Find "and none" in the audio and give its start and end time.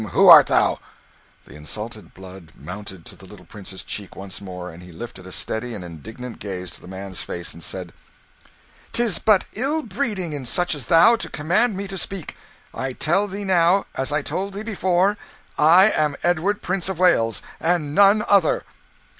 17.59-18.25